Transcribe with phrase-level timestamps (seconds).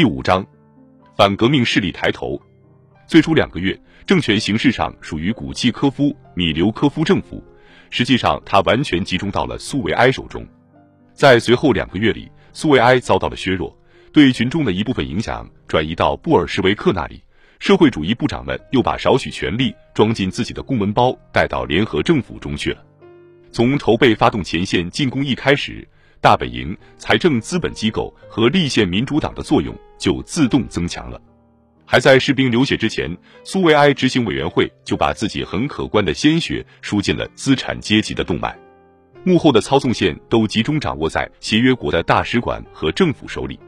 [0.00, 0.42] 第五章，
[1.14, 2.40] 反革命势力抬头。
[3.06, 7.44] 最初两个月，政权形式上属于古契科夫、米留科夫政府，
[7.90, 10.42] 实际上他完全集中到了苏维埃手中。
[11.12, 13.76] 在随后两个月里，苏维埃遭到了削弱，
[14.10, 17.22] 对群众的一部分影响转移到布尔什维克那里。
[17.58, 22.82] 社会主义部长们又把少许权力装进自己的公文包，带到联合政府中去了。
[23.52, 25.86] 从筹备发动前线进攻一开始，
[26.20, 31.18] 大本营、财政资本机构和立宪民主党的作用就自动增强了。
[31.86, 33.10] 还在士兵流血之前，
[33.42, 38.54] 苏维埃执行委员会就把自己很可观的鲜血输进了资产阶级的动脉，
[39.24, 43.58] 幕后的操纵线都集中掌握在协约国的大使馆和政府手里。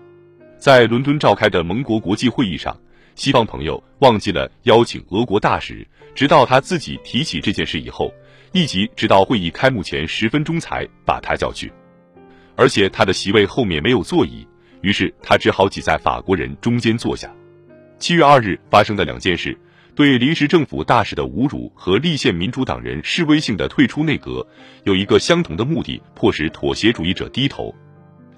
[0.58, 2.78] 在伦敦召开的盟国国际会议上，
[3.14, 8.12] 西方朋友忘记了邀请俄国大使，直到他自己提起这件事以后，
[8.52, 11.72] 一直直到会议开幕前十分钟才把他叫去，
[12.56, 14.46] 而且他的席位后面没有座椅，
[14.80, 17.32] 于是他只好挤在法国人中间坐下。
[17.98, 19.56] 七月二日发生的两件事，
[19.94, 24.46] 对临时政府大使的侮辱和立宪民主党人示威性的退出内阁，
[24.84, 27.74] 有一个相同的目的，迫使妥协主义者低头。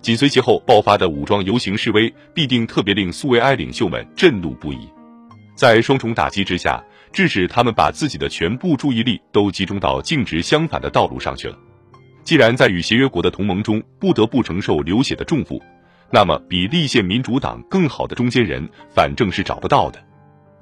[0.03, 4.87] 紧随其后爆发的武装游行示威，必定特别令苏维埃领袖们震怒不已。
[5.57, 11.57] 在双重打击之下，致使他们把自己的全部注意力都集中到径直相反的道路上去了。
[12.25, 15.63] 既然在与协约国的同盟中不得不承受流血的重负。
[16.11, 20.03] 那么，比立宪民主党更好的中间人，反正是找不到的。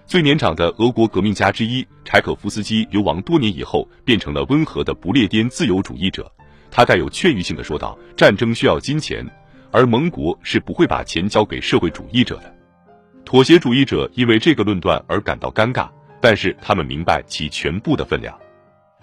[0.06, 6.30] 最年长的俄国革命家之一柴可夫斯基流亡多年以后，变成了温和的不列颠自由主义者。
[6.70, 9.24] 他带有劝喻性的说道：“战争需要金钱，
[9.70, 12.54] 而盟国是不会把钱交给社会主义者的。”
[13.24, 15.88] 妥协主义者因为这个论断而感到尴尬，
[16.20, 18.36] 但是他们明白其全部的分量。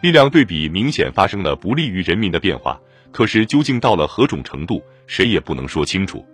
[0.01, 2.79] 力量对比明显发生了不利于人民的变化，
[3.11, 6.25] 可是究竟到了何种程度，谁也不能说清楚。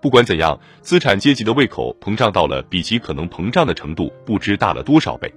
[0.00, 5.32] 不管怎样，资产阶级的胃口膨胀到了比其可能膨胀的程度不知大了多少倍。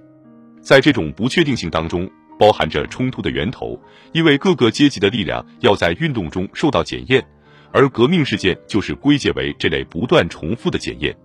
[0.60, 3.80] 在这种不确定性当中，包含着冲突的源头，
[4.12, 7.24] 因为各个阶级的力量要在运动中受到检验，
[7.72, 11.16] 而革命事件就是归结为这类不断重复的检验。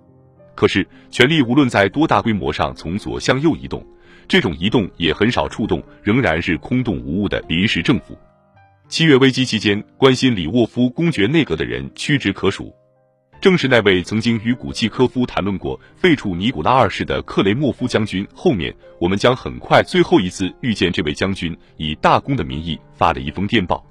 [0.55, 3.85] 可是，权力无论在多大规模上从左向右移动，
[4.27, 8.17] 这种移动也很少触动仍然是空洞无物的临时政府。
[8.89, 12.73] 七月危机期间，关心里沃夫公爵内阁的人屈指可数。
[13.39, 18.27] 正是那位曾经与古契科夫谈论过废除尼古拉二世的克雷莫夫将军。
[18.33, 23.85] 后面我们将很快最后一次遇见这位将军，以大公的名义发了一封电报。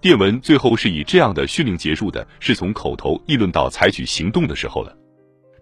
[0.00, 4.96] 电文最后是以这样的训令结束的：是从口头议论到采取行动的时候了。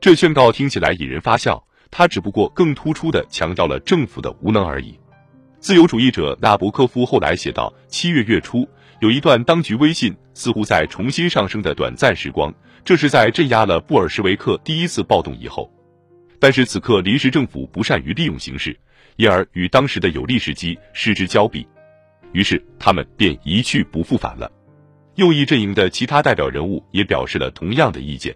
[0.01, 4.99] 这宣告听起来引人发笑，他只不过更突出的强调了政府的无能而已。
[5.59, 8.67] 自由主义者纳博科夫后来写道：七月月初
[9.01, 12.53] 有一段当局威信似乎在重新上升的短暂时光。
[12.83, 15.71] 这是在镇压了布尔什维克第一次暴动以后，
[16.39, 18.75] 但是此刻临时政府不善于利用形势，
[19.17, 21.67] 因而与当时的有利时机失之交臂，
[22.33, 24.51] 于是他们便一去不复返了。
[25.17, 28.35] 右翼阵营的其他代表人物也表示了同样的意见。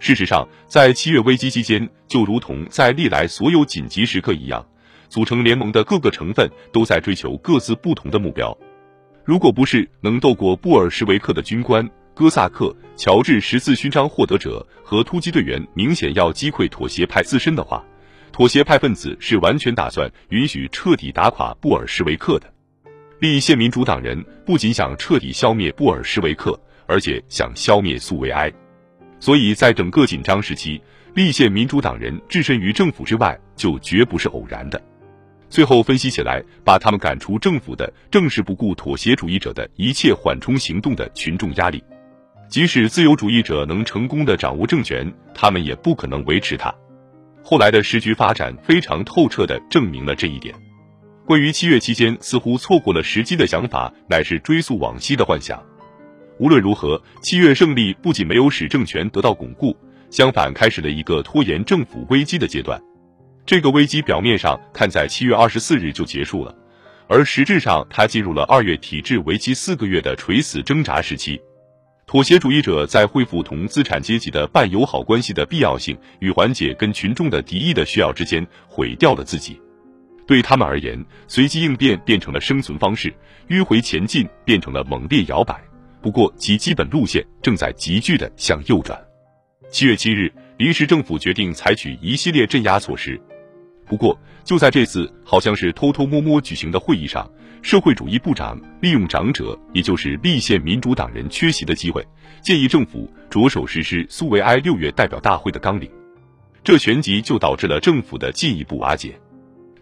[0.00, 4.66] 事实上，在七月危机期间，就如同在历来所有紧急时刻一样，
[5.10, 8.56] 组成联盟的各个成分都在追求各自不同的目标。
[9.24, 17.84] 如果不是能斗过布尔什维克的军官，哥萨克、乔治十字勋章获得者和突击队员明显要击溃妥协派自身的话，
[18.32, 22.50] 妥协派分子是完全打算允许彻底打垮布尔什维克的。
[23.20, 28.50] 立宪民主党人不仅想彻底消灭布尔什维克，而且想消灭苏维埃，
[29.20, 30.80] 所以在整个紧张时期，
[31.14, 34.82] 立宪民主党人置身于政府之外，就绝不是偶然的。
[35.48, 41.82] 最后分析起来，把他们赶出政府的，正是不顾妥协主义者的一切缓冲行动的群众压力。
[42.48, 46.74] 即使自由主义者能成功的掌握政权，他们也不可能维持它。
[47.42, 50.54] 后来的时局发展非常透彻的证明了这一点。
[51.26, 55.62] 关于七月期间似乎错过了时机的想法，乃是追溯往昔的幻想。
[56.40, 59.76] 无论如何，七月胜利不仅没有使政权得到巩固，
[60.08, 62.80] 相反开始了一个拖延政府危机的阶段。
[63.44, 66.54] 这个危机表面上看在七月二十四日就结束了，
[67.08, 71.38] 而实质上它进入了二月体制为期四个月的垂死挣扎时期。
[72.06, 79.60] 妥协主义者在恢复同资产阶级的半友好关系的必要性与缓解跟群众的敌意的需要之间毁掉了自己。
[80.26, 83.12] 对他们而言，随机应变变成了生存方式，
[83.50, 85.60] 迂回前进变成了猛烈摇摆。
[86.02, 88.98] 不过，其基本路线正在急剧的向右转。
[89.70, 93.20] 七月七日，临时政府决定采取一系列镇压措施。
[93.86, 97.30] 不过，就在这次好像是偷偷摸摸举行的会议上，
[97.60, 102.02] 社会主义部长利用长者，也就是立宪民主党人缺席的机会，
[102.42, 105.90] 建议政府着手实施苏维埃六月代表大会的纲领。
[106.64, 109.18] 这旋即就导致了政府的进一步瓦解。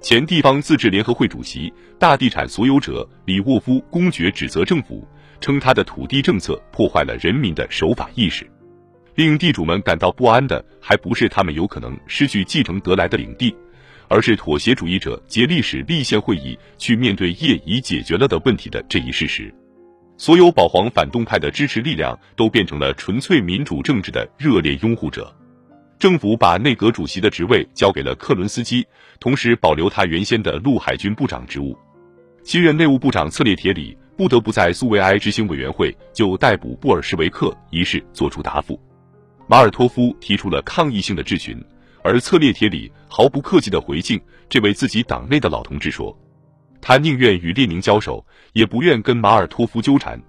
[0.00, 5.06] 前地方自治联合会主席、大地产所有者李沃夫公爵指责政府，
[5.40, 8.48] 称他的土地政策破坏了人民的守法意识。
[9.16, 13.52] 令地主们感到不安的，还不是他们有可能失去继承得来的领地，
[14.06, 19.52] 而是妥协主义者借历史立宪会议去面对业已解决了的问题的这一事实。
[20.16, 25.34] 所有保皇反动派的支持力量都变成了纯粹民主政治的热烈拥护者。
[25.98, 28.86] 政府把内阁主席的职位交给了克伦斯基，
[29.18, 31.76] 同时保留他原先的陆海军部长职务。
[32.44, 38.80] 新任内务部长策列铁里不得不在苏维埃执行委员会就逮捕布尔什维克一事作出答复。
[39.48, 41.60] 马尔托夫提出了抗议性的质询，
[42.04, 46.16] 而策列铁里毫不客气地回敬这位自己党内的老同志说
[46.80, 50.20] ：“他宁愿与列宁交手，也不愿跟马尔托夫纠缠。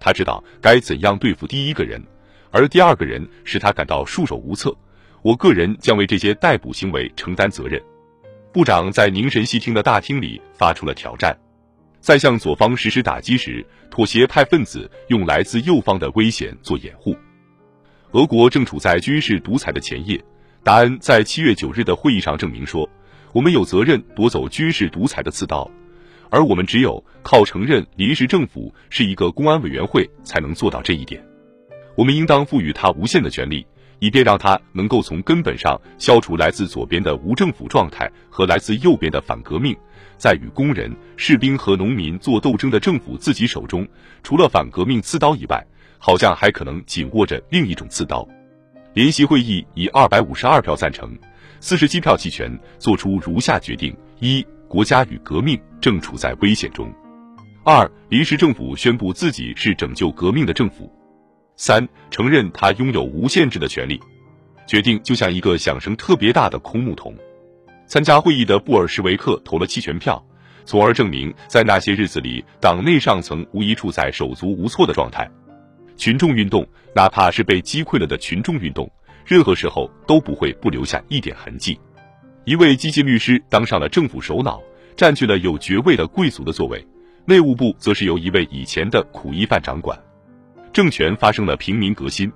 [0.00, 2.02] 他知道该怎样对付第一个人，
[2.50, 4.74] 而第二个人使他感到束手无策。”
[5.28, 7.78] 我个人将为这些逮捕行为承担责任。
[8.50, 11.36] 部长在凝神细听的大厅里发出了挑战，
[12.00, 17.14] 在向左方实施打击时，妥协派分子用来自右方的危险做掩护。
[18.12, 20.18] 俄国正处在军事独裁的前夜，
[20.64, 22.88] 达恩在七月九日的会议上证明说
[23.34, 25.70] ：“我们有责任夺走军事独裁的刺刀，
[26.30, 31.22] 而我们只有靠承认临时政府是一个公安委员会才能做到这一点。
[31.98, 33.66] 我们应当赋予他无限的权利。”
[33.98, 39.76] 以便让他能够从根本上消除来自左边的无政府状态和来自右边的反革命，
[40.16, 43.86] 在与工人、士兵和农民做斗争的政府自己手中，
[44.22, 45.64] 除了反革命刺刀以外，
[45.98, 48.26] 好像还可能紧握着另一种刺刀。
[48.94, 51.16] 联席会议以二百五十二票赞成，
[51.60, 56.86] 四十七票弃权，作出如下决定：一、国家与革命正处在危险中；
[57.64, 60.92] 二、临时政府宣布自己是拯救革命的政府。
[61.58, 64.00] 三、承认他拥有无限制的权利。
[64.66, 67.14] 决定就像一个响声特别大的空木桶。
[67.86, 70.24] 参加会议的布尔什维克投了弃权票，
[70.64, 75.28] 从而证明在那些日子里，党内上层无疑处在手足无措的状态。
[75.96, 76.64] 群众运动，
[76.94, 78.88] 哪怕是被击溃了的群众运动，
[79.26, 81.80] 任何时候都不会不留下一点痕迹。
[82.44, 84.62] 一位激进律师当上了政府首脑，
[84.96, 86.86] 占据了有爵位的贵族的座位。
[87.24, 89.98] 内务部则是由一位以前的苦役犯掌管。
[90.78, 92.32] 政权发生了平民革新，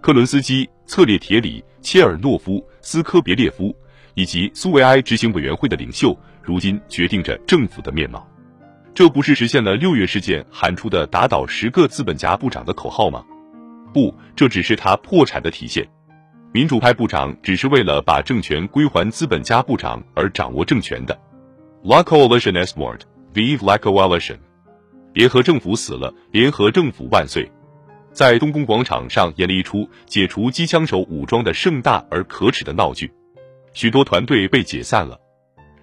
[0.00, 3.72] 克伦斯基、策列铁里、切尔诺夫、斯科别列夫
[4.14, 8.28] 以及苏维埃执行委员会的领袖，如今决定着政府的面貌。
[8.92, 13.24] 这不是实现了六月事件喊出的“打倒十个资本家部长”的口号吗？
[13.94, 15.86] 不，这只是他破产的体现。
[16.50, 21.16] 民主派部长只是为了把政权归还资本家部长而掌握政权的。
[21.84, 23.02] La coalition is mort.
[23.32, 24.38] Vive la coalition.
[25.12, 27.48] 联合政府死了，联合政府万岁。
[28.18, 33.08] 在东宫广场上演了一出解除机枪手武装的盛大而可耻的闹剧，
[33.74, 35.16] 许多团队被解散了，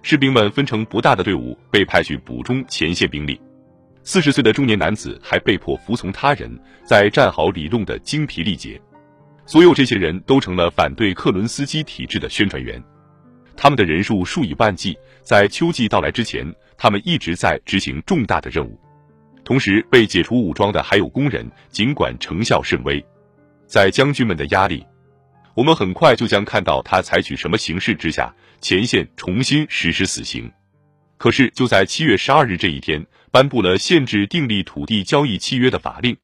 [0.02, 3.40] 士兵们分成不大的队伍被派去补充前线兵力，
[4.02, 6.54] 四十岁的中年男子还被迫服从他人，
[6.84, 8.78] 在战壕里弄得精疲力竭。
[9.46, 12.78] 所有这些人都成了反对克伦斯基体制的宣传员，
[13.56, 16.46] 他们的人数数以万计，在秋季到来之前，
[16.76, 18.78] 他们一直在执行重大的任务。
[19.46, 23.02] 同时被解除武装的还有工人，尽管成效甚微，
[23.64, 24.84] 在将军们的压力，
[25.54, 30.50] 我们很快就将看到他采取什么形式之下，前线重新实施死刑。
[31.16, 36.16] 可是就在七月十二日这一天，颁布了限制订立土地交易契约的法令，